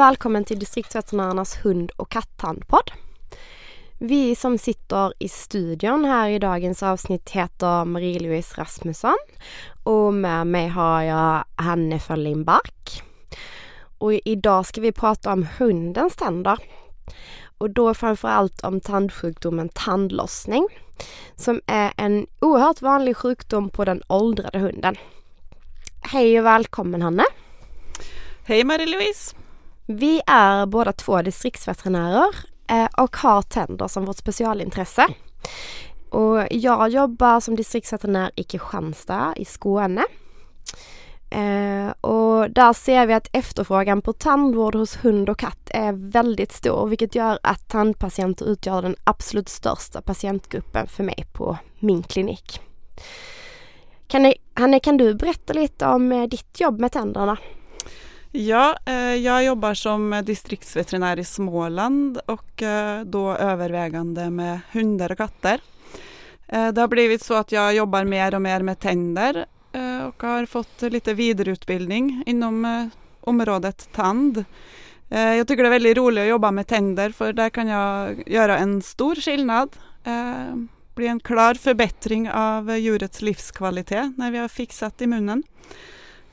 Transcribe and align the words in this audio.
och 0.00 0.06
välkommen 0.06 0.44
till 0.44 0.58
Distriktsveterinärernas 0.58 1.64
hund 1.64 1.90
och 1.96 2.10
kattandpodd. 2.10 2.90
Vi 3.98 4.36
som 4.36 4.58
sitter 4.58 5.12
i 5.18 5.28
studion 5.28 6.04
här 6.04 6.28
i 6.28 6.38
dagens 6.38 6.82
avsnitt 6.82 7.30
heter 7.30 7.84
Marie-Louise 7.84 8.60
Rasmusson 8.60 9.16
och 9.84 10.14
med 10.14 10.46
mig 10.46 10.68
har 10.68 11.02
jag 11.02 11.44
Hanne 11.56 11.98
Fölling 11.98 12.44
Bark. 12.44 13.02
Och 13.98 14.12
idag 14.12 14.66
ska 14.66 14.80
vi 14.80 14.92
prata 14.92 15.32
om 15.32 15.46
hundens 15.58 16.16
tänder 16.16 16.58
och 17.58 17.70
då 17.70 17.94
framförallt 17.94 18.60
om 18.60 18.80
tandsjukdomen 18.80 19.68
tandlossning 19.68 20.68
som 21.36 21.60
är 21.66 21.92
en 21.96 22.26
oerhört 22.40 22.82
vanlig 22.82 23.16
sjukdom 23.16 23.70
på 23.70 23.84
den 23.84 24.02
åldrade 24.06 24.58
hunden. 24.58 24.96
Hej 26.00 26.38
och 26.38 26.46
välkommen 26.46 27.02
Hanne! 27.02 27.24
Hej 28.44 28.64
Marie-Louise! 28.64 29.34
Vi 29.92 30.22
är 30.26 30.66
båda 30.66 30.92
två 30.92 31.22
distriktsveterinärer 31.22 32.34
och 32.96 33.14
eh, 33.14 33.20
har 33.22 33.42
tänder 33.42 33.88
som 33.88 34.04
vårt 34.04 34.16
specialintresse. 34.16 35.06
Och 36.10 36.46
jag 36.50 36.88
jobbar 36.88 37.40
som 37.40 37.56
distriktsveterinär 37.56 38.30
i 38.34 38.42
Kristianstad 38.42 39.34
i 39.36 39.44
Skåne. 39.44 40.04
Eh, 41.30 41.90
och 42.00 42.50
där 42.50 42.72
ser 42.72 43.06
vi 43.06 43.14
att 43.14 43.28
efterfrågan 43.32 44.02
på 44.02 44.12
tandvård 44.12 44.74
hos 44.74 45.04
hund 45.04 45.28
och 45.28 45.38
katt 45.38 45.70
är 45.70 45.92
väldigt 45.92 46.52
stor 46.52 46.86
vilket 46.86 47.14
gör 47.14 47.38
att 47.42 47.68
tandpatienter 47.68 48.46
utgör 48.46 48.82
den 48.82 48.96
absolut 49.04 49.48
största 49.48 50.02
patientgruppen 50.02 50.86
för 50.86 51.04
mig 51.04 51.26
på 51.32 51.58
min 51.78 52.02
klinik. 52.02 52.60
Kan 54.06 54.22
ni, 54.22 54.34
Hanne, 54.54 54.80
kan 54.80 54.96
du 54.96 55.14
berätta 55.14 55.52
lite 55.52 55.86
om 55.86 56.12
eh, 56.12 56.28
ditt 56.28 56.60
jobb 56.60 56.80
med 56.80 56.92
tänderna? 56.92 57.36
Ja, 58.32 58.76
eh, 58.86 59.14
jag 59.14 59.44
jobbar 59.44 59.74
som 59.74 60.22
distriktsveterinär 60.24 61.18
i 61.18 61.24
Småland 61.24 62.20
och 62.26 62.62
eh, 62.62 63.04
då 63.04 63.32
övervägande 63.32 64.30
med 64.30 64.60
hundar 64.72 65.12
och 65.12 65.18
katter. 65.18 65.60
Eh, 66.46 66.68
det 66.68 66.80
har 66.80 66.88
blivit 66.88 67.22
så 67.22 67.34
att 67.34 67.52
jag 67.52 67.74
jobbar 67.74 68.04
mer 68.04 68.34
och 68.34 68.42
mer 68.42 68.62
med 68.62 68.78
tänder 68.78 69.46
eh, 69.72 70.04
och 70.04 70.22
har 70.22 70.46
fått 70.46 70.82
lite 70.82 71.14
vidareutbildning 71.14 72.22
inom 72.26 72.64
eh, 72.64 72.86
området 73.20 73.88
tand. 73.92 74.44
Eh, 75.08 75.20
jag 75.20 75.48
tycker 75.48 75.62
det 75.62 75.68
är 75.68 75.70
väldigt 75.70 75.96
roligt 75.96 76.22
att 76.22 76.28
jobba 76.28 76.50
med 76.50 76.66
tänder 76.66 77.10
för 77.10 77.32
där 77.32 77.50
kan 77.50 77.68
jag 77.68 78.22
göra 78.28 78.58
en 78.58 78.82
stor 78.82 79.14
skillnad. 79.14 79.76
Bli 80.94 81.06
en 81.06 81.20
klar 81.20 81.54
förbättring 81.54 82.30
av 82.30 82.78
djurets 82.78 83.22
livskvalitet 83.22 84.12
när 84.16 84.30
vi 84.30 84.38
har 84.38 84.48
fixat 84.48 85.02
i 85.02 85.06
munnen. 85.06 85.42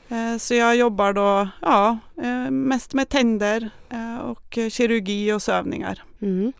Eh, 0.09 0.37
så 0.37 0.53
jag 0.53 0.75
jobbar 0.75 1.13
då 1.13 1.47
ja, 1.61 1.97
eh, 2.23 2.51
mest 2.51 2.93
med 2.93 3.09
tänder 3.09 3.69
eh, 3.89 4.17
och 4.17 4.59
kirurgi 4.69 5.33
och 5.33 5.41
sövningar. 5.41 6.03
Mm. 6.21 6.53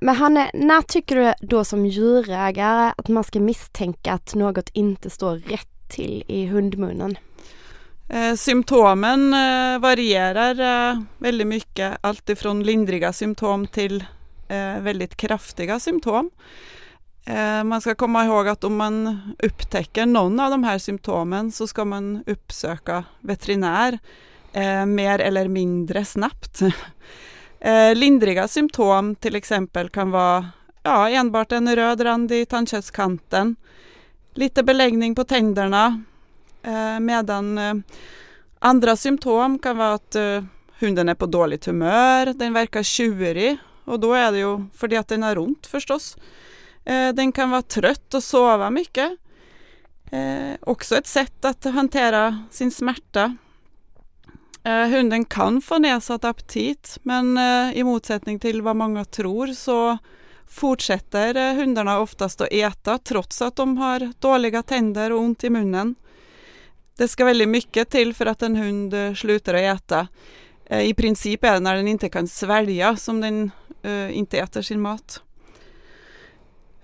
Men 0.00 0.16
Hanne, 0.16 0.50
när 0.54 0.82
tycker 0.82 1.16
du 1.16 1.46
då 1.46 1.64
som 1.64 1.86
djurägare 1.86 2.92
att 2.96 3.08
man 3.08 3.24
ska 3.24 3.40
misstänka 3.40 4.12
att 4.12 4.34
något 4.34 4.70
inte 4.72 5.10
står 5.10 5.36
rätt 5.36 5.88
till 5.88 6.24
i 6.26 6.46
hundmunnen? 6.46 7.18
Symptomen 8.36 9.30
varierar 9.80 11.04
väldigt 11.18 11.46
mycket, 11.46 11.98
alltifrån 12.00 12.62
lindriga 12.62 13.12
symptom 13.12 13.66
till 13.66 14.04
väldigt 14.80 15.16
kraftiga 15.16 15.80
symptom. 15.80 16.30
Eh, 17.28 17.64
man 17.64 17.80
ska 17.80 17.94
komma 17.94 18.24
ihåg 18.24 18.48
att 18.48 18.64
om 18.64 18.76
man 18.76 19.20
upptäcker 19.38 20.06
någon 20.06 20.40
av 20.40 20.50
de 20.50 20.64
här 20.64 20.78
symptomen 20.78 21.52
så 21.52 21.66
ska 21.66 21.84
man 21.84 22.24
uppsöka 22.26 23.04
veterinär 23.20 23.98
eh, 24.52 24.86
mer 24.86 25.18
eller 25.18 25.48
mindre 25.48 26.04
snabbt. 26.04 26.60
Eh, 27.60 27.94
lindriga 27.94 28.48
symptom 28.48 29.14
till 29.14 29.36
exempel 29.36 29.88
kan 29.88 30.10
vara 30.10 30.46
ja, 30.82 31.08
enbart 31.08 31.52
en 31.52 31.76
röd 31.76 32.00
rand 32.00 32.32
i 32.32 32.46
tandköttskanten, 32.46 33.56
lite 34.34 34.62
beläggning 34.62 35.14
på 35.14 35.24
tänderna, 35.24 36.02
medan 37.00 37.60
andra 38.58 38.96
symptom 38.96 39.58
kan 39.58 39.76
vara 39.76 39.94
att 39.94 40.16
hunden 40.78 41.08
är 41.08 41.14
på 41.14 41.26
dåligt 41.26 41.66
humör, 41.66 42.26
den 42.26 42.52
verkar 42.52 42.82
tjurig 42.82 43.56
och 43.84 44.00
då 44.00 44.12
är 44.12 44.32
det 44.32 44.38
ju 44.38 44.64
för 44.74 44.96
att 44.96 45.08
den 45.08 45.22
har 45.22 45.38
ont 45.38 45.66
förstås. 45.66 46.16
Eh, 46.86 47.12
den 47.14 47.32
kan 47.32 47.50
vara 47.50 47.62
trött 47.62 48.14
och 48.14 48.22
sova 48.22 48.70
mycket. 48.70 49.12
Eh, 50.10 50.54
också 50.60 50.96
ett 50.96 51.06
sätt 51.06 51.44
att 51.44 51.64
hantera 51.64 52.44
sin 52.50 52.70
smärta. 52.70 53.36
Eh, 54.64 54.88
hunden 54.88 55.24
kan 55.24 55.62
få 55.62 55.78
nedsatt 55.78 56.24
aptit 56.24 56.98
men 57.02 57.38
eh, 57.38 57.78
i 57.78 57.84
motsättning 57.84 58.38
till 58.38 58.62
vad 58.62 58.76
många 58.76 59.04
tror 59.04 59.46
så 59.46 59.98
fortsätter 60.46 61.36
eh, 61.36 61.54
hundarna 61.54 62.00
oftast 62.00 62.40
att 62.40 62.52
äta 62.52 62.98
trots 62.98 63.42
att 63.42 63.56
de 63.56 63.78
har 63.78 64.12
dåliga 64.18 64.62
tänder 64.62 65.12
och 65.12 65.20
ont 65.20 65.44
i 65.44 65.50
munnen. 65.50 65.94
Det 66.96 67.08
ska 67.08 67.24
väldigt 67.24 67.48
mycket 67.48 67.90
till 67.90 68.14
för 68.14 68.26
att 68.26 68.42
en 68.42 68.56
hund 68.56 68.94
eh, 68.94 69.14
slutar 69.14 69.54
att 69.54 69.76
äta. 69.82 70.08
I 70.70 70.94
princip 70.94 71.44
är 71.44 71.52
det 71.52 71.60
när 71.60 71.76
den 71.76 71.88
inte 71.88 72.08
kan 72.08 72.28
svälja 72.28 72.96
som 72.96 73.20
den 73.20 73.50
inte 74.10 74.38
äter 74.38 74.62
sin 74.62 74.80
mat. 74.80 75.22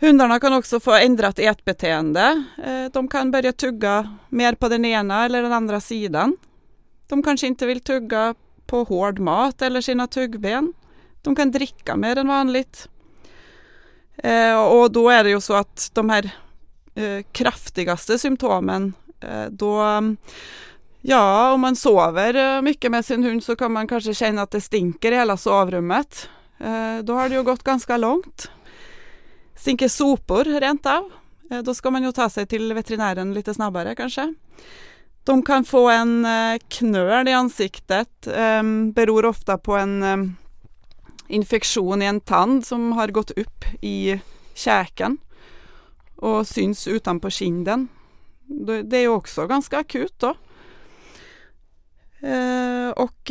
Hundarna 0.03 0.41
kan 0.41 0.53
också 0.53 0.81
få 0.81 0.93
ändrat 0.93 1.39
ätbeteende. 1.39 2.45
Eh, 2.65 2.93
de 2.93 3.09
kan 3.09 3.31
börja 3.31 3.53
tugga 3.53 4.17
mer 4.29 4.55
på 4.55 4.69
den 4.69 4.85
ena 4.85 5.25
eller 5.25 5.43
den 5.43 5.53
andra 5.53 5.81
sidan. 5.81 6.37
De 7.09 7.23
kanske 7.23 7.47
inte 7.47 7.67
vill 7.67 7.81
tugga 7.81 8.35
på 8.67 8.85
hård 8.85 9.19
mat 9.19 9.63
eller 9.63 9.81
sina 9.81 10.07
tuggben. 10.07 10.73
De 11.23 11.37
kan 11.37 11.51
dricka 11.51 11.97
mer 11.97 12.19
än 12.19 12.29
vanligt. 12.29 12.89
Eh, 14.17 14.63
och 14.63 14.93
då 14.93 15.11
är 15.11 15.25
det 15.25 15.31
ju 15.31 15.41
så 15.41 15.55
att 15.55 15.91
de 15.93 16.11
här 16.11 16.31
eh, 16.95 17.25
kraftigaste 17.33 18.19
symptomen 18.19 18.93
då 19.49 19.83
Ja, 21.01 21.53
om 21.53 21.61
man 21.61 21.77
sover 21.77 22.63
mycket 22.63 22.91
med 22.91 23.05
sin 23.05 23.25
hund 23.25 23.45
så 23.45 23.57
kan 23.57 23.73
man 23.73 23.89
kanske 23.89 24.15
känna 24.15 24.43
att 24.43 24.51
det 24.51 24.61
stinker 24.61 25.13
i 25.13 25.15
hela 25.15 25.37
sovrummet. 25.37 26.29
Då 27.03 27.15
har 27.15 27.29
det 27.29 27.35
ju 27.35 27.43
gått 27.43 27.63
ganska 27.63 27.97
långt 27.97 28.51
stinker 29.63 29.89
sopor 29.89 30.45
rent 30.45 30.87
av. 30.87 31.11
Eh, 31.51 31.63
då 31.63 31.75
ska 31.75 31.91
man 31.91 32.03
ju 32.03 32.13
ta 32.13 32.31
sig 32.31 32.47
till 32.47 32.73
veterinären 32.73 33.35
lite 33.35 33.55
snabbare 33.55 33.95
kanske. 33.95 34.35
De 35.25 35.43
kan 35.43 35.65
få 35.65 35.89
en 35.89 36.25
eh, 36.25 36.59
knöl 36.69 37.29
i 37.29 37.33
ansiktet, 37.33 38.27
ehm, 38.27 38.93
beror 38.93 39.25
ofta 39.25 39.59
på 39.59 39.77
en 39.77 40.03
ehm, 40.03 40.35
infektion 41.29 42.03
i 42.03 42.05
en 42.05 42.21
tand 42.21 42.67
som 42.67 42.93
har 42.93 43.09
gått 43.09 43.31
upp 43.31 43.65
i 43.81 44.21
käken 44.55 45.19
och 46.17 46.47
syns 46.49 46.89
utanpå 46.89 47.31
kinden. 47.31 47.89
Det 48.85 48.97
är 48.97 49.09
också 49.09 49.47
ganska 49.47 49.79
akut 49.79 50.15
då. 50.19 50.35
Eh, 52.29 52.91
och 52.91 53.31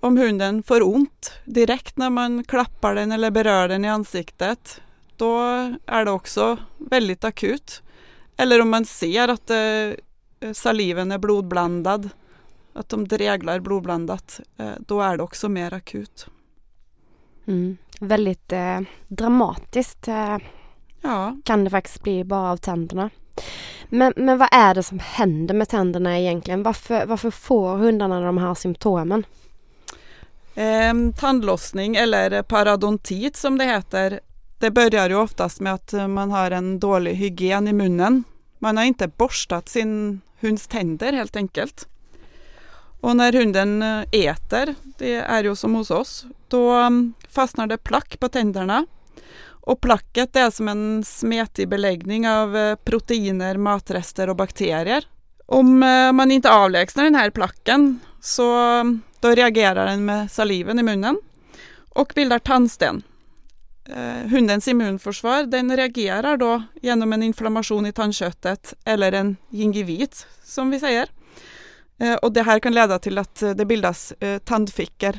om 0.00 0.16
hunden 0.16 0.62
får 0.62 0.82
ont 0.82 1.32
direkt 1.44 1.96
när 1.96 2.10
man 2.10 2.44
klappar 2.44 2.94
den 2.94 3.12
eller 3.12 3.30
berör 3.30 3.68
den 3.68 3.84
i 3.84 3.88
ansiktet, 3.88 4.80
då 5.16 5.38
är 5.86 6.04
det 6.04 6.10
också 6.10 6.56
väldigt 6.78 7.24
akut. 7.24 7.82
Eller 8.36 8.60
om 8.60 8.70
man 8.70 8.84
ser 8.84 9.28
att 9.28 9.50
eh, 9.50 10.52
saliven 10.52 11.12
är 11.12 11.18
blodblandad, 11.18 12.08
att 12.72 12.88
de 12.88 13.08
dreglar 13.08 13.60
blodblandat, 13.60 14.40
eh, 14.56 14.72
då 14.78 15.00
är 15.00 15.16
det 15.16 15.22
också 15.22 15.48
mer 15.48 15.74
akut. 15.74 16.26
Mm. 17.46 17.76
Väldigt 18.00 18.52
eh, 18.52 18.80
dramatiskt 19.08 20.08
eh, 20.08 20.38
ja. 21.00 21.36
kan 21.44 21.64
det 21.64 21.70
faktiskt 21.70 22.02
bli 22.02 22.24
bara 22.24 22.50
av 22.50 22.56
tänderna. 22.56 23.10
Men, 23.88 24.12
men 24.16 24.38
vad 24.38 24.48
är 24.52 24.74
det 24.74 24.82
som 24.82 24.98
händer 24.98 25.54
med 25.54 25.68
tänderna 25.68 26.18
egentligen? 26.18 26.62
Varför, 26.62 27.06
varför 27.06 27.30
får 27.30 27.76
hundarna 27.76 28.20
de 28.20 28.38
här 28.38 28.54
symptomen? 28.54 29.24
Eh, 30.54 30.94
tandlossning 31.16 31.96
eller 31.96 32.42
parodontit 32.42 33.36
som 33.36 33.58
det 33.58 33.64
heter, 33.64 34.20
det 34.60 34.70
börjar 34.70 35.08
ju 35.08 35.14
oftast 35.14 35.60
med 35.60 35.74
att 35.74 35.92
eh, 35.92 36.08
man 36.08 36.30
har 36.30 36.50
en 36.50 36.80
dålig 36.80 37.14
hygien 37.14 37.68
i 37.68 37.72
munnen. 37.72 38.24
Man 38.58 38.76
har 38.76 38.84
inte 38.84 39.08
borstat 39.08 39.68
sin 39.68 40.20
hunds 40.40 40.66
tänder 40.66 41.12
helt 41.12 41.36
enkelt. 41.36 41.88
Och 43.00 43.16
när 43.16 43.32
hunden 43.32 43.82
eh, 43.82 44.04
äter, 44.12 44.74
det 44.98 45.14
är 45.14 45.44
ju 45.44 45.56
som 45.56 45.74
hos 45.74 45.90
oss, 45.90 46.24
då 46.48 46.70
mm, 46.70 47.14
fastnar 47.28 47.66
det 47.66 47.78
plack 47.78 48.20
på 48.20 48.28
tänderna. 48.28 48.86
Och 49.46 49.80
placket 49.80 50.36
är 50.36 50.50
som 50.50 50.68
en 50.68 51.04
smetig 51.04 51.68
beläggning 51.68 52.28
av 52.28 52.56
eh, 52.56 52.76
proteiner, 52.76 53.56
matrester 53.56 54.28
och 54.28 54.36
bakterier. 54.36 55.04
Om 55.46 55.78
man 56.14 56.30
inte 56.30 56.52
avlägsnar 56.52 57.04
den 57.04 57.14
här 57.14 57.30
placken 57.30 58.00
så 58.20 58.56
mm, 58.56 59.00
då 59.20 59.28
reagerar 59.28 59.86
den 59.86 60.04
med 60.04 60.30
saliven 60.30 60.78
i 60.78 60.82
munnen 60.82 61.18
och 61.88 62.12
bildar 62.14 62.38
tandsten. 62.38 63.02
Eh, 63.84 64.28
hundens 64.30 64.68
immunförsvar 64.68 65.44
den 65.44 65.76
reagerar 65.76 66.36
då 66.36 66.62
genom 66.82 67.12
en 67.12 67.22
inflammation 67.22 67.86
i 67.86 67.92
tandköttet 67.92 68.74
eller 68.84 69.12
en 69.12 69.36
gingivit 69.48 70.26
som 70.44 70.70
vi 70.70 70.80
säger. 70.80 71.08
Eh, 71.98 72.14
och 72.14 72.32
det 72.32 72.42
här 72.42 72.58
kan 72.58 72.74
leda 72.74 72.98
till 72.98 73.18
att 73.18 73.42
det 73.56 73.64
bildas 73.64 74.12
tandfickor. 74.44 75.18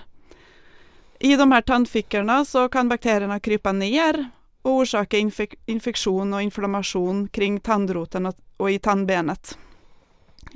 I 1.20 1.36
de 1.36 1.52
här 1.52 1.62
tandfickorna 1.62 2.46
så 2.46 2.70
kan 2.70 2.90
bakterierna 2.90 3.40
krypa 3.40 3.72
ner 3.72 4.30
och 4.62 4.72
orsaka 4.72 5.18
infek 5.18 5.54
infektion 5.66 6.34
och 6.34 6.42
inflammation 6.42 7.28
kring 7.28 7.60
tandroten 7.60 8.34
och 8.58 8.72
i 8.72 8.80
tandbenet. 8.80 9.58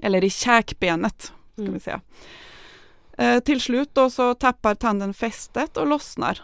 Eller 0.04 0.24
i 0.24 0.30
käkbenet, 0.30 1.22
ska 1.54 1.62
mm. 1.62 1.74
vi 1.74 1.80
säga. 1.80 2.02
Eh, 3.18 3.40
till 3.40 3.62
slut 3.62 3.90
då 3.94 4.10
så 4.10 4.34
tappar 4.34 4.76
tanden 4.76 5.14
fästet 5.14 5.78
och 5.78 5.88
lossnar. 5.88 6.42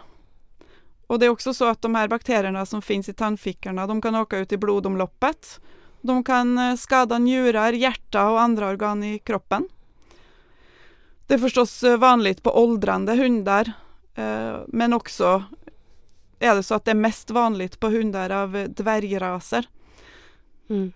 Och 1.06 1.18
det 1.18 1.26
är 1.26 1.30
också 1.30 1.54
så 1.54 1.64
att 1.64 1.82
de 1.82 1.94
här 1.94 2.08
bakterierna 2.08 2.66
som 2.66 2.82
finns 2.82 3.08
i 3.08 3.14
tandfickorna, 3.14 3.86
de 3.86 4.02
kan 4.02 4.14
åka 4.14 4.38
ut 4.38 4.52
i 4.52 4.56
blodomloppet. 4.56 5.60
De 6.00 6.24
kan 6.24 6.58
eh, 6.58 6.76
skada 6.76 7.18
njurar, 7.18 7.72
hjärta 7.72 8.30
och 8.30 8.40
andra 8.40 8.68
organ 8.68 9.02
i 9.02 9.18
kroppen. 9.18 9.68
Det 11.26 11.34
är 11.34 11.38
förstås 11.38 11.82
eh, 11.82 11.96
vanligt 11.96 12.42
på 12.42 12.62
åldrande 12.62 13.14
hundar, 13.14 13.72
eh, 14.14 14.56
men 14.68 14.92
också 14.92 15.44
är 16.38 16.54
det 16.54 16.62
så 16.62 16.74
att 16.74 16.84
det 16.84 16.90
är 16.90 16.94
mest 16.94 17.30
vanligt 17.30 17.80
på 17.80 17.88
hundar 17.88 18.30
av 18.30 18.56
eh, 18.56 18.68
dvärgraser. 18.68 19.66
Mm. 20.70 20.92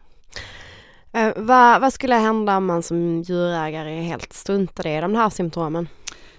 Eh, 1.17 1.33
vad, 1.37 1.81
vad, 1.81 1.93
skulle 1.93 2.15
hända 2.15 2.57
om 2.57 2.67
man 2.67 2.83
som 2.83 3.23
djurägare 3.23 4.01
helt 4.01 4.33
struntade 4.33 4.91
i 4.91 5.01
de 5.01 5.15
här 5.15 5.31
symptomen? 5.31 5.89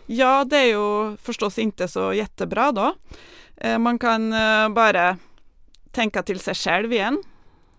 Ja, 0.06 0.46
det 0.46 0.58
är 0.58 0.66
ju 0.66 1.18
förstås 1.18 1.60
inte 1.60 1.88
så 1.88 2.14
jättebra 2.14 2.72
då. 2.72 2.94
Eh, 3.58 3.78
man 3.78 4.00
kan 4.00 4.34
eh, 4.34 4.70
bara 4.70 5.18
tänka 5.92 6.24
till 6.24 6.40
sig 6.40 6.56
själv 6.56 6.94
igen. 6.94 7.24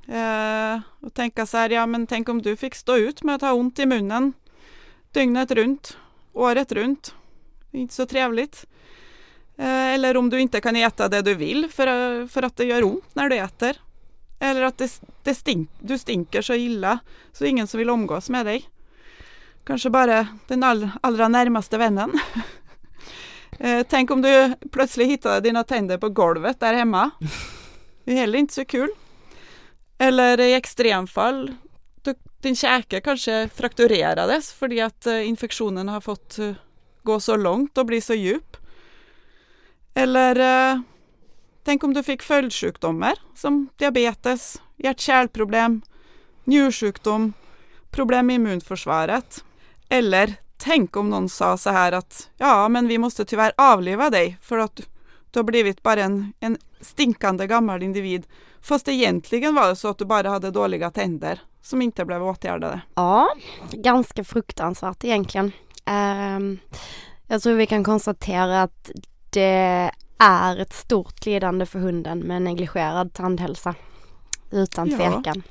Eh, 0.09 0.81
och 1.00 1.15
tänka 1.15 1.47
så 1.47 1.56
här, 1.56 1.71
ja 1.71 1.87
men 1.87 2.06
tänk 2.06 2.29
om 2.29 2.43
du 2.43 2.56
fick 2.56 2.75
stå 2.75 2.97
ut 2.97 3.23
med 3.23 3.35
att 3.35 3.43
ha 3.43 3.53
ont 3.53 3.79
i 3.79 3.87
munnen 3.87 4.33
dygnet 5.12 5.50
runt, 5.50 5.97
året 6.33 6.73
runt. 6.73 7.15
Inte 7.71 7.95
så 7.95 8.06
trevligt. 8.06 8.67
Eh, 9.56 9.95
eller 9.95 10.17
om 10.17 10.31
du 10.31 10.41
inte 10.41 10.61
kan 10.61 10.77
äta 10.77 11.09
det 11.09 11.23
du 11.23 11.35
vill 11.35 11.69
för, 11.71 12.27
för 12.27 12.43
att 12.43 12.56
det 12.56 12.65
gör 12.65 12.85
ont 12.85 13.15
när 13.15 13.29
du 13.29 13.37
äter. 13.37 13.77
Eller 14.38 14.62
att 14.62 14.79
det, 14.79 15.00
det 15.23 15.35
stink, 15.35 15.70
du 15.81 15.99
stinker 15.99 16.43
så 16.43 16.55
illa 16.55 16.99
så 17.32 17.44
ingen 17.44 17.67
som 17.67 17.79
vill 17.79 17.90
omgås 17.90 18.31
med 18.31 18.46
dig. 18.46 18.69
Kanske 19.64 19.90
bara 19.90 20.26
den 20.46 20.62
all, 20.62 20.90
allra 21.00 21.29
närmaste 21.29 21.79
vännen. 21.79 22.20
eh, 23.58 23.87
tänk 23.88 24.11
om 24.11 24.23
du 24.23 24.55
plötsligt 24.73 25.08
hittade 25.08 25.40
dina 25.40 25.64
tänder 25.64 25.99
på 25.99 26.08
golvet 26.08 26.61
där 26.61 26.75
hemma. 26.75 27.11
Det 28.05 28.12
är 28.12 28.17
heller 28.17 28.38
inte 28.38 28.55
så 28.55 28.64
kul. 28.64 28.90
Eller 29.99 30.40
i 30.40 30.55
extremfall, 30.55 31.55
du, 32.02 32.14
din 32.40 32.56
käke 32.56 33.00
kanske 33.00 33.49
frakturerades 33.55 34.52
för 34.52 34.82
att 34.82 35.06
eh, 35.06 35.29
infektionen 35.29 35.88
har 35.88 36.00
fått 36.00 36.38
eh, 36.38 36.52
gå 37.02 37.20
så 37.20 37.37
långt 37.37 37.79
och 37.79 37.87
bli 37.87 38.00
så 38.00 38.14
djup. 38.14 38.56
Eller 39.94 40.70
eh, 40.73 40.81
Tänk 41.69 41.85
om 41.85 41.94
du 41.94 42.03
fick 42.03 42.23
följdsjukdomar 42.23 43.15
som 43.35 43.69
diabetes, 43.76 44.62
hjärt-kärlproblem, 44.76 45.82
njursjukdom, 46.44 47.32
problem 47.91 48.26
med 48.26 48.35
immunförsvaret. 48.35 49.44
Eller 49.88 50.35
tänk 50.56 50.97
om 50.97 51.11
någon 51.11 51.29
sa 51.29 51.56
så 51.56 51.70
här 51.70 51.93
att 51.93 52.31
ja, 52.37 52.69
men 52.69 52.88
vi 52.88 52.99
måste 52.99 53.25
tyvärr 53.25 53.53
avliva 53.56 54.11
dig 54.11 54.38
för 54.43 54.59
att 54.59 54.81
du 55.31 55.38
har 55.38 55.44
blivit 55.44 55.82
bara 55.82 56.00
en, 56.03 56.32
en 56.41 56.59
stinkande 56.81 57.47
gammal 57.47 57.82
individ. 57.82 58.26
Fast 58.62 58.88
egentligen 58.88 59.55
var 59.55 59.69
det 59.69 59.76
så 59.76 59.88
att 59.88 59.99
du 59.99 60.05
bara 60.05 60.29
hade 60.29 60.50
dåliga 60.50 60.91
tänder 60.91 61.41
som 61.62 61.82
inte 61.82 62.05
blev 62.05 62.23
åtgärdade. 62.23 62.81
Ja, 62.94 63.29
ganska 63.73 64.25
fruktansvärt 64.25 65.05
egentligen. 65.05 65.53
Um, 66.37 66.59
jag 67.26 67.43
tror 67.43 67.55
vi 67.55 67.67
kan 67.67 67.85
konstatera 67.85 68.62
att 68.62 68.91
det 69.31 69.91
är 70.19 70.56
ett 70.56 70.73
stort 70.73 71.26
lidande 71.26 71.67
för 71.67 71.79
hunden 71.79 72.19
med 72.19 72.43
negligerad 72.43 73.12
tandhälsa. 73.12 73.75
Utan 74.50 74.91
tvekan. 74.91 75.23
Ja. 75.25 75.43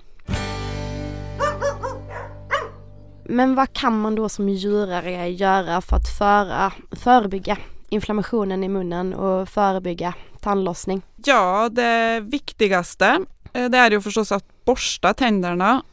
Men 3.29 3.55
vad 3.55 3.73
kan 3.73 4.01
man 4.01 4.15
då 4.15 4.29
som 4.29 4.49
djurare 4.49 5.29
göra 5.29 5.81
för 5.81 5.95
att 5.95 6.17
föra, 6.17 6.71
förebygga 6.91 7.57
inflammationen 7.89 8.63
i 8.63 8.69
munnen 8.69 9.13
och 9.13 9.49
förebygga 9.49 10.13
tandlossning? 10.39 11.01
Ja, 11.25 11.69
det 11.71 12.19
viktigaste 12.19 13.19
eh, 13.53 13.69
det 13.69 13.77
är 13.77 13.91
ju 13.91 14.01
förstås 14.01 14.31
att 14.31 14.65
borsta 14.65 15.13
tänderna 15.13 15.83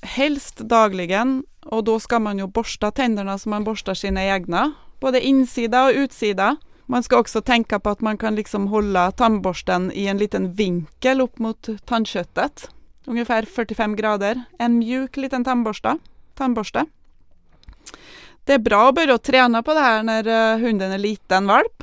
helst 0.00 0.58
dagligen 0.58 1.44
och 1.64 1.84
då 1.84 2.00
ska 2.00 2.18
man 2.18 2.38
ju 2.38 2.46
borsta 2.46 2.90
tänderna 2.90 3.38
som 3.38 3.50
man 3.50 3.64
borstar 3.64 3.94
sina 3.94 4.24
egna, 4.24 4.72
både 5.00 5.20
insida 5.20 5.84
och 5.84 5.92
utsida. 5.94 6.56
Man 6.92 7.02
ska 7.02 7.18
också 7.18 7.40
tänka 7.40 7.80
på 7.80 7.90
att 7.90 8.00
man 8.00 8.18
kan 8.18 8.34
liksom 8.34 8.66
hålla 8.66 9.10
tandborsten 9.10 9.92
i 9.92 10.06
en 10.06 10.18
liten 10.18 10.52
vinkel 10.52 11.20
upp 11.20 11.38
mot 11.38 11.68
tandköttet. 11.84 12.70
Ungefär 13.04 13.42
45 13.42 13.96
grader. 13.96 14.42
En 14.58 14.78
mjuk 14.78 15.16
liten 15.16 15.44
tandborste. 15.44 15.98
tandborste. 16.34 16.86
Det 18.44 18.52
är 18.52 18.58
bra 18.58 18.88
att 18.88 18.94
börja 18.94 19.18
träna 19.18 19.62
på 19.62 19.74
det 19.74 19.80
här 19.80 20.02
när 20.02 20.26
eh, 20.26 20.58
hunden 20.58 20.92
är 20.92 20.98
liten 20.98 21.46
valp. 21.46 21.82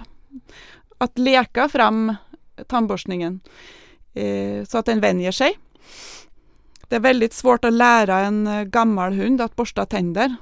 Att 0.97 1.17
leka 1.17 1.69
fram 1.69 2.15
tandborstningen 2.67 3.39
eh, 4.13 4.65
så 4.65 4.77
att 4.77 4.85
den 4.85 4.99
vänjer 4.99 5.31
sig. 5.31 5.59
Det 6.87 6.95
är 6.95 6.99
väldigt 6.99 7.33
svårt 7.33 7.65
att 7.65 7.73
lära 7.73 8.19
en 8.19 8.47
eh, 8.47 8.63
gammal 8.63 9.13
hund 9.13 9.41
att 9.41 9.55
borsta 9.55 9.85
tänder. 9.85 10.35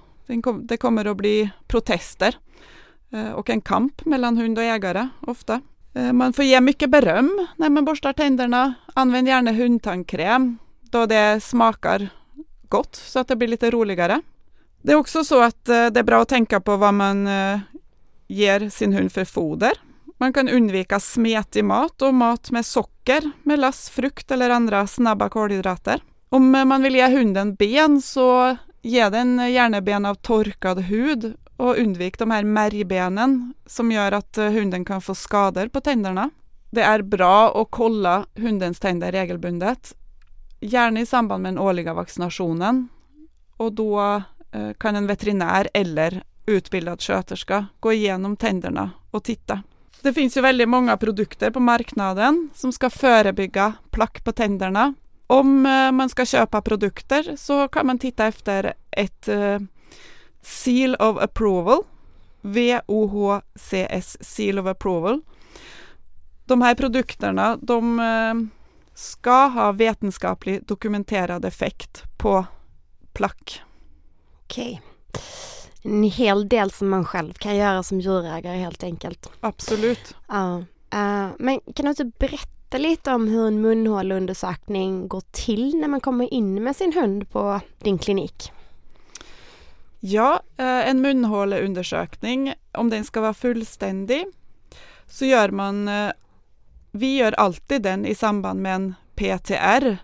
Det 0.61 0.77
kommer 0.77 1.05
att 1.05 1.17
bli 1.17 1.49
protester. 1.67 2.35
Eh, 3.11 3.31
och 3.31 3.49
en 3.49 3.61
kamp 3.61 4.05
mellan 4.05 4.37
hund 4.37 4.57
och 4.57 4.63
ägare 4.63 5.07
ofta. 5.21 5.61
Eh, 5.93 6.13
man 6.13 6.33
får 6.33 6.45
ge 6.45 6.61
mycket 6.61 6.89
beröm 6.89 7.47
när 7.55 7.69
man 7.69 7.85
borstar 7.85 8.13
tänderna. 8.13 8.73
Använd 8.93 9.27
gärna 9.27 9.51
hundtandkräm 9.51 10.57
då 10.81 11.05
det 11.05 11.43
smakar 11.43 12.09
gott 12.69 12.95
så 12.95 13.19
att 13.19 13.27
det 13.27 13.35
blir 13.35 13.47
lite 13.47 13.71
roligare. 13.71 14.21
Det 14.81 14.91
är 14.91 14.95
också 14.95 15.23
så 15.23 15.41
att 15.41 15.69
eh, 15.69 15.87
det 15.87 15.99
är 15.99 16.03
bra 16.03 16.21
att 16.21 16.29
tänka 16.29 16.59
på 16.59 16.77
vad 16.77 16.93
man 16.93 17.29
ger 18.27 18.69
sin 18.69 18.93
hund 18.93 19.11
för 19.11 19.25
foder. 19.25 19.71
Man 20.17 20.33
kan 20.33 20.49
undvika 20.49 20.99
smetig 20.99 21.63
mat 21.63 22.01
och 22.01 22.13
mat 22.13 22.51
med 22.51 22.65
socker, 22.65 23.31
melass, 23.43 23.89
frukt 23.89 24.31
eller 24.31 24.49
andra 24.49 24.87
snabba 24.87 25.29
kolhydrater. 25.29 26.03
Om 26.29 26.51
man 26.51 26.83
vill 26.83 26.95
ge 26.95 27.07
hunden 27.07 27.55
ben 27.55 28.01
så 28.01 28.57
ge 28.81 29.09
den 29.09 29.53
gärna 29.53 29.81
ben 29.81 30.05
av 30.05 30.15
torkad 30.15 30.79
hud 30.79 31.37
och 31.57 31.77
undvik 31.77 32.19
de 32.19 32.31
här 32.31 32.43
märgbenen 32.43 33.53
som 33.65 33.91
gör 33.91 34.11
att 34.11 34.37
eh, 34.37 34.51
hunden 34.51 34.85
kan 34.85 35.01
få 35.01 35.15
skador 35.15 35.67
på 35.67 35.81
tänderna. 35.81 36.29
Det 36.71 36.81
är 36.81 37.01
bra 37.01 37.61
att 37.61 37.67
kolla 37.71 38.25
hundens 38.35 38.79
tänder 38.79 39.11
regelbundet, 39.11 39.95
gärna 40.59 40.99
i 40.99 41.05
samband 41.05 41.43
med 41.43 41.53
den 41.53 41.59
årliga 41.59 41.93
vaccinationen. 41.93 42.87
Och 43.57 43.73
då 43.73 44.21
eh, 44.51 44.73
kan 44.77 44.95
en 44.95 45.07
veterinär 45.07 45.69
eller 45.73 46.23
utbildad 46.45 47.01
sköterska 47.01 47.65
gå 47.79 47.93
igenom 47.93 48.37
tänderna 48.37 48.91
och 49.11 49.23
titta. 49.23 49.63
Det 50.01 50.13
finns 50.13 50.37
ju 50.37 50.41
väldigt 50.41 50.69
många 50.69 50.97
produkter 50.97 51.51
på 51.51 51.59
marknaden 51.59 52.49
som 52.53 52.71
ska 52.71 52.89
förebygga 52.89 53.73
plack 53.89 54.23
på 54.23 54.31
tänderna. 54.31 54.93
Om 55.27 55.65
eh, 55.65 55.91
man 55.91 56.09
ska 56.09 56.25
köpa 56.25 56.61
produkter 56.61 57.35
så 57.37 57.67
kan 57.67 57.87
man 57.87 57.99
titta 57.99 58.25
efter 58.25 58.73
ett 58.91 59.27
Seal 60.47 60.95
of 60.99 61.17
Approval. 61.17 61.83
VOHCS 62.41 64.17
Seal 64.21 64.59
of 64.59 64.65
Approval. 64.65 65.21
De 66.45 66.61
här 66.61 66.75
produkterna 66.75 67.57
de 67.61 67.99
eh, 67.99 68.33
ska 68.93 69.45
ha 69.45 69.71
vetenskaplig 69.71 70.65
dokumenterad 70.65 71.45
effekt 71.45 72.03
på 72.17 72.45
plack. 73.13 73.61
Okej. 74.43 74.81
En 75.81 76.03
hel 76.03 76.47
del 76.47 76.71
som 76.71 76.89
man 76.89 77.05
själv 77.05 77.33
kan 77.33 77.55
göra 77.55 77.83
som 77.83 77.99
djurägare 77.99 78.57
helt 78.57 78.83
enkelt. 78.83 79.29
Absolut. 79.39 80.15
Ja. 80.27 80.63
Uh, 80.93 81.29
men 81.39 81.59
kan 81.75 81.85
du 81.85 81.89
inte 81.89 82.05
berätta 82.05 82.77
lite 82.77 83.13
om 83.13 83.27
hur 83.27 83.47
en 83.47 83.61
munhåleundersökning 83.61 85.07
går 85.07 85.23
till 85.31 85.75
när 85.75 85.87
man 85.87 86.01
kommer 86.01 86.33
in 86.33 86.63
med 86.63 86.75
sin 86.75 86.93
hund 86.93 87.29
på 87.29 87.59
din 87.79 87.97
klinik? 87.97 88.51
Ja, 90.09 90.41
eh, 90.57 90.89
en 90.89 91.01
munhåleundersökning, 91.01 92.53
om 92.71 92.89
den 92.89 93.03
ska 93.03 93.21
vara 93.21 93.33
fullständig, 93.33 94.25
så 95.05 95.25
gör 95.25 95.49
man, 95.49 95.87
eh, 95.87 96.11
vi 96.91 97.17
gör 97.17 97.31
alltid 97.31 97.81
den 97.81 98.05
i 98.05 98.15
samband 98.15 98.61
med 98.61 98.75
en 98.75 98.95
PTR, 99.15 99.97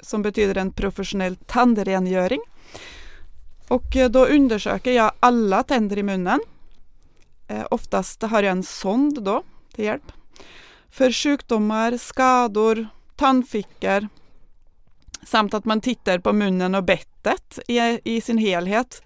som 0.00 0.22
betyder 0.22 0.58
en 0.58 0.72
professionell 0.72 1.36
tandrengöring. 1.36 2.40
Och 3.68 3.96
eh, 3.96 4.10
då 4.10 4.26
undersöker 4.26 4.92
jag 4.92 5.12
alla 5.20 5.62
tänder 5.62 5.98
i 5.98 6.02
munnen. 6.02 6.40
Oftast 7.70 8.22
har 8.22 8.42
jag 8.42 8.52
en 8.52 8.62
sond 8.62 9.22
då 9.22 9.42
till 9.74 9.84
hjälp. 9.84 10.12
För 10.90 11.12
sjukdomar, 11.12 11.96
skador, 11.96 12.86
tandfickor 13.16 14.08
samt 15.26 15.54
att 15.54 15.64
man 15.64 15.80
tittar 15.80 16.18
på 16.18 16.32
munnen 16.32 16.74
och 16.74 16.84
bettet 16.84 17.58
i, 17.68 18.00
i 18.04 18.20
sin 18.20 18.38
helhet 18.38 19.02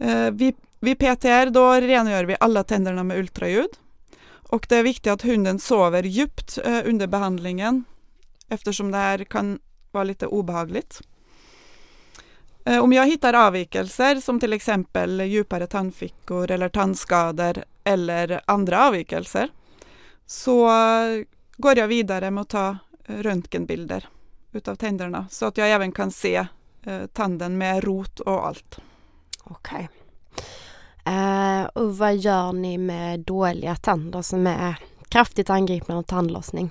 Eh, 0.00 0.30
vid, 0.30 0.54
vid 0.80 0.98
PTR 0.98 1.50
då 1.50 1.72
rengör 1.72 2.24
vi 2.24 2.36
alla 2.40 2.64
tänderna 2.64 3.04
med 3.04 3.18
ultraljud. 3.18 3.70
Och 4.26 4.66
det 4.68 4.76
är 4.76 4.82
viktigt 4.82 5.12
att 5.12 5.22
hunden 5.22 5.58
sover 5.58 6.02
djupt 6.02 6.58
eh, 6.64 6.80
under 6.84 7.06
behandlingen 7.06 7.84
eftersom 8.48 8.90
det 8.90 8.98
här 8.98 9.24
kan 9.24 9.58
vara 9.90 10.04
lite 10.04 10.26
obehagligt. 10.26 11.00
Eh, 12.64 12.78
om 12.78 12.92
jag 12.92 13.06
hittar 13.06 13.34
avvikelser 13.34 14.16
som 14.16 14.40
till 14.40 14.52
exempel 14.52 15.20
djupare 15.20 15.66
tandfickor 15.66 16.50
eller 16.50 16.68
tandskador 16.68 17.64
eller 17.84 18.40
andra 18.46 18.86
avvikelser 18.86 19.48
så 20.26 20.70
går 21.56 21.78
jag 21.78 21.88
vidare 21.88 22.30
med 22.30 22.42
att 22.42 22.48
ta 22.48 22.76
eh, 23.06 23.16
röntgenbilder 23.16 24.08
utav 24.52 24.74
tänderna 24.74 25.26
så 25.30 25.46
att 25.46 25.58
jag 25.58 25.70
även 25.70 25.92
kan 25.92 26.10
se 26.10 26.46
eh, 26.82 27.06
tanden 27.06 27.58
med 27.58 27.84
rot 27.84 28.20
och 28.20 28.46
allt. 28.46 28.78
Okej. 29.50 29.88
Okay. 29.88 30.00
Eh, 31.14 31.64
och 31.64 31.98
vad 31.98 32.16
gör 32.16 32.52
ni 32.52 32.78
med 32.78 33.20
dåliga 33.20 33.76
tänder 33.76 34.22
som 34.22 34.46
är 34.46 34.78
kraftigt 35.08 35.50
angripna 35.50 35.96
av 35.96 36.02
tandlossning? 36.02 36.70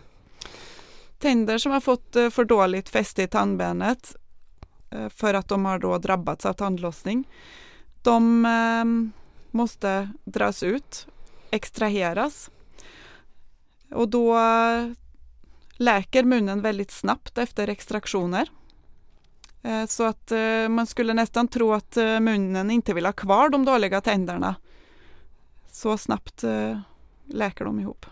Tänder 1.18 1.58
som 1.58 1.72
har 1.72 1.80
fått 1.80 2.16
eh, 2.16 2.30
för 2.30 2.46
dåligt 2.46 2.90
fäste 2.90 3.24
i 3.24 3.28
tandbenet 3.28 4.16
eh, 4.90 5.10
för 5.10 5.34
att 5.34 5.48
de 5.48 5.66
har 5.66 5.80
då 5.80 5.98
drabbats 5.98 6.46
av 6.46 6.54
tandlossning. 6.54 7.28
De 8.04 8.46
ehm, 8.46 9.12
måste 9.52 10.10
dras 10.26 10.64
ut, 10.64 11.08
extraheras 11.52 12.50
och 13.92 14.10
då 14.10 14.38
eh, 14.38 14.92
läker 15.72 16.24
munnen 16.24 16.62
väldigt 16.62 16.92
snabbt 16.92 17.38
efter 17.38 17.68
extraktioner. 17.68 18.50
Eh, 19.64 19.86
så 19.86 20.04
att 20.04 20.32
eh, 20.32 20.70
man 20.70 20.88
skulle 20.88 21.14
nästan 21.14 21.48
tro 21.48 21.74
att 21.74 21.98
eh, 21.98 22.20
munnen 22.20 22.72
inte 22.72 22.94
vill 22.94 23.06
ha 23.06 23.14
kvar 23.14 23.50
de 23.50 23.66
dåliga 23.66 24.02
tänderna. 24.02 24.56
Så 25.72 25.98
snabbt 25.98 26.44
läker 27.26 27.66
de 27.66 27.80
ihop. 27.80 28.06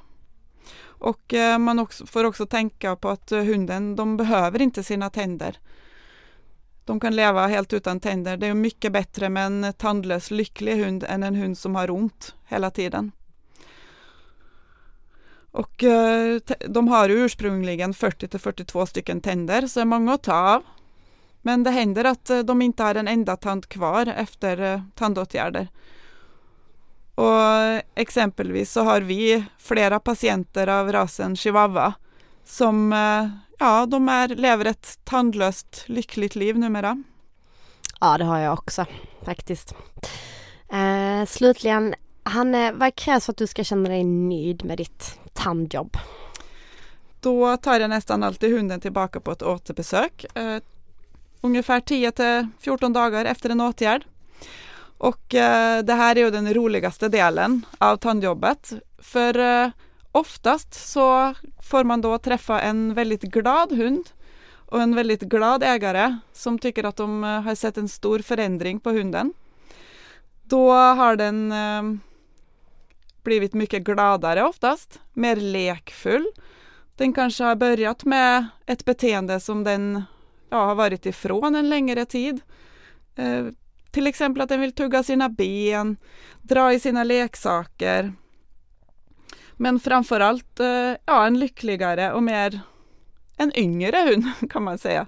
Och 0.84 1.34
man 1.60 1.80
också, 1.80 2.06
får 2.06 2.24
också 2.24 2.46
tänka 2.46 2.96
på 2.96 3.10
att 3.10 3.30
hunden, 3.30 3.96
de 3.96 4.18
behöver 4.18 4.62
inte 4.62 4.84
sina 4.84 5.10
tänder. 5.10 5.60
De 6.86 7.00
kan 7.00 7.16
leva 7.16 7.48
helt 7.48 7.74
utan 7.74 8.00
tänder. 8.00 8.38
Det 8.38 8.48
är 8.48 8.54
mycket 8.54 8.92
bättre 8.92 9.30
med 9.30 9.46
en 9.46 9.74
tandlös 9.74 10.32
lycklig 10.32 10.86
hund 10.86 11.04
än 11.04 11.24
en 11.24 11.36
hund 11.36 11.58
som 11.58 11.75
har 11.75 11.92
ont 11.92 12.36
hela 12.46 12.72
tiden. 12.72 13.12
Och 15.51 15.84
de 16.68 16.88
har 16.88 17.10
ursprungligen 17.10 17.94
40 17.94 18.27
till 18.27 18.39
42 18.39 18.86
stycken 18.86 19.22
tänder, 19.22 19.68
så 19.68 19.80
det 19.80 19.84
är 19.84 19.86
många 19.86 20.13
att 20.13 20.24
ta 20.24 20.34
av. 20.34 20.63
Men 21.48 21.63
det 21.63 21.72
händer 21.72 22.04
att 22.04 22.30
eh, 22.30 22.39
de 22.39 22.62
inte 22.62 22.84
har 22.84 22.96
en 22.96 23.08
enda 23.08 23.38
tand 23.38 23.70
kvar 23.70 24.06
efter 24.18 24.74
eh, 24.74 24.82
tandåtgärder. 24.96 25.68
Och 27.16 27.82
exempelvis 27.96 28.72
så 28.72 28.82
har 28.84 29.01
vi 29.01 29.46
flera 29.58 30.00
patienter 30.00 30.68
av 30.68 30.92
rasen 30.92 31.36
chihuahua 31.36 31.94
som 32.46 32.92
ja, 33.60 33.86
de 33.86 34.10
är, 34.10 34.27
lever 34.27 34.66
ett 34.66 35.00
tandlöst 35.04 35.84
lyckligt 35.86 36.36
liv 36.36 36.58
numera. 36.58 37.04
Ja, 38.00 38.18
det 38.18 38.25
har 38.25 38.39
jag 38.39 38.54
också 38.54 38.86
faktiskt. 39.25 39.75
Eh, 40.70 41.25
slutligen, 41.27 41.96
Hanne, 42.24 42.72
vad 42.72 42.96
krävs 42.96 43.25
för 43.25 43.32
att 43.32 43.38
du 43.38 43.48
ska 43.48 43.63
känna 43.63 43.89
dig 43.89 44.04
nöjd 44.04 44.66
med 44.66 44.77
ditt 44.77 45.20
tandjobb? 45.34 45.98
Då 47.20 47.58
tar 47.58 47.80
jag 47.80 47.89
nästan 47.89 48.24
alltid 48.24 48.54
hunden 48.54 48.82
tillbaka 48.82 49.20
på 49.20 49.32
ett 49.32 49.42
återbesök. 49.42 50.25
Eh, 50.38 50.58
ungefär 51.41 51.79
10 51.79 52.12
till 52.12 52.48
14 52.60 52.94
dagar 52.94 53.25
efter 53.25 53.50
en 53.50 53.62
åtgärd. 53.62 54.06
Och 54.98 55.36
eh, 55.36 55.84
det 55.84 55.94
här 55.94 56.15
är 56.15 56.20
ju 56.20 56.32
den 56.32 56.53
roligaste 56.53 57.10
delen 57.10 57.65
av 57.77 57.98
tandjobbet. 57.98 58.74
För 59.00 59.39
eh, 59.39 59.70
oftast 60.12 60.89
så 60.91 61.34
får 61.63 61.84
man 61.84 62.01
då 62.01 62.17
träffa 62.17 62.62
en 62.62 62.94
väldigt 62.94 63.22
glad 63.22 63.72
hund 63.72 64.10
och 64.65 64.82
en 64.82 64.96
väldigt 64.96 65.22
glad 65.22 65.63
ägare 65.63 66.17
som 66.34 66.60
tycker 66.60 66.84
att 66.84 66.96
de 66.96 67.24
eh, 67.24 67.41
har 67.41 67.56
sett 67.56 67.77
en 67.77 67.89
stor 67.89 68.20
förändring 68.20 68.79
på 68.79 68.89
hunden. 68.89 69.34
Då 70.44 70.72
har 70.72 71.15
den 71.15 71.51
eh, 71.51 72.00
blivit 73.24 73.53
mycket 73.53 73.84
gladare 73.84 74.44
oftast, 74.44 75.00
mer 75.13 75.36
lekfull. 75.36 76.25
Den 76.96 77.13
kanske 77.13 77.44
har 77.44 77.56
börjat 77.56 78.06
med 78.06 78.46
ett 78.65 78.86
beteende 78.86 79.39
som 79.39 79.63
den 79.63 80.03
ja, 80.50 80.66
har 80.66 80.75
varit 80.75 81.06
ifrån 81.06 81.56
en 81.56 81.70
längre 81.70 82.06
tid. 82.06 82.42
Eh, 83.16 83.46
till 83.92 84.08
exempel 84.08 84.42
att 84.42 84.50
den 84.50 84.62
vill 84.62 84.72
tugga 84.72 85.04
sina 85.04 85.30
ben, 85.30 85.98
dra 86.42 86.74
i 86.74 86.80
sina 86.80 87.04
leksaker. 87.04 88.13
Men 89.54 89.80
framförallt 89.80 90.60
eh, 90.60 90.94
ja, 91.06 91.27
en 91.27 91.39
lyckligare 91.39 92.13
och 92.13 92.24
mer 92.24 92.60
en 93.38 93.58
yngre 93.58 93.98
hund 93.98 94.25
kan 94.51 94.63
man 94.63 94.77
säga. 94.77 95.08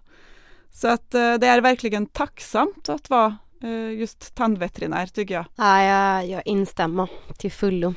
Så 0.72 0.88
att 0.88 1.13
eh, 1.13 1.34
det 1.34 1.48
är 1.48 1.62
verkligen 1.62 2.05
tacksamt 2.05 2.89
att 2.89 3.10
vara 3.10 3.38
eh, 3.63 3.91
just 3.91 4.36
tandveterinär 4.36 5.08
tycker 5.08 5.34
jag. 5.34 5.46
Ja, 5.55 5.84
jag, 5.84 6.27
jag 6.27 6.41
instämmer 6.46 7.10
till 7.38 7.51
fullo 7.51 7.93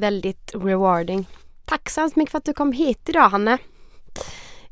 väldigt 0.00 0.50
rewarding. 0.54 1.28
Tack 1.64 1.90
så 1.90 2.00
hemskt 2.00 2.16
mycket 2.16 2.30
för 2.30 2.38
att 2.38 2.44
du 2.44 2.52
kom 2.52 2.72
hit 2.72 3.08
idag 3.08 3.28
Hanne. 3.28 3.58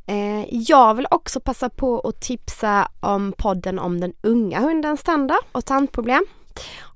Eh, 0.09 0.45
jag 0.51 0.95
vill 0.95 1.07
också 1.11 1.41
passa 1.41 1.71
på 1.71 2.01
att 2.01 2.21
tipsa 2.21 2.89
om 3.01 3.33
podden 3.39 3.79
om 3.79 4.01
den 4.01 4.13
unga 4.23 4.61
hundens 4.61 5.03
tänder 5.03 5.37
och 5.53 5.65
tandproblem. 5.65 6.25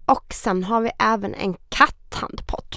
Och 0.07 0.35
sen 0.35 0.65
har 0.65 0.81
vi 0.81 0.91
även 0.99 1.35
en 1.35 1.55
katthandpodd. 1.69 2.77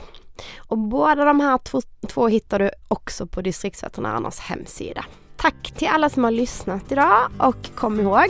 Och 0.58 0.77
båda 0.77 1.25
de 1.25 1.39
här 1.39 1.58
två, 1.58 1.82
två 2.08 2.27
hittar 2.27 2.60
du 2.60 2.72
också 2.88 3.27
på 3.27 3.42
distriktsveterinärernas 3.42 4.39
hemsida. 4.39 5.06
Tack 5.38 5.72
till 5.77 5.88
alla 5.88 6.10
som 6.10 6.24
har 6.24 6.32
lyssnat 6.32 6.92
idag 6.92 7.30
och 7.39 7.75
kom 7.75 8.00
ihåg 8.00 8.27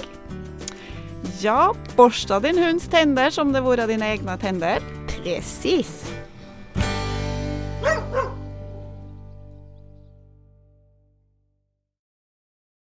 Ja, 1.41 1.75
borsta 1.95 2.39
din 2.39 2.57
hunds 2.57 2.87
tänder 2.87 3.29
som 3.29 3.51
det 3.51 3.61
vore 3.61 3.87
dina 3.87 4.09
egna 4.09 4.37
tänder. 4.37 4.79
Precis. 5.07 6.14